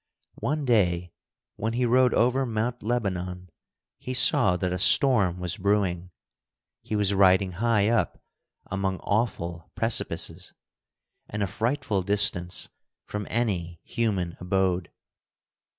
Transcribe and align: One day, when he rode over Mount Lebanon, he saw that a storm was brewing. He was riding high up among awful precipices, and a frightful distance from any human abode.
One 0.39 0.65
day, 0.65 1.13
when 1.57 1.73
he 1.73 1.85
rode 1.85 2.15
over 2.15 2.43
Mount 2.43 2.81
Lebanon, 2.81 3.51
he 3.99 4.15
saw 4.15 4.57
that 4.57 4.73
a 4.73 4.79
storm 4.79 5.39
was 5.39 5.57
brewing. 5.57 6.09
He 6.81 6.95
was 6.95 7.13
riding 7.13 7.51
high 7.51 7.87
up 7.89 8.19
among 8.65 8.97
awful 9.01 9.69
precipices, 9.75 10.53
and 11.29 11.43
a 11.43 11.45
frightful 11.45 12.01
distance 12.01 12.67
from 13.05 13.27
any 13.29 13.79
human 13.83 14.35
abode. 14.39 14.91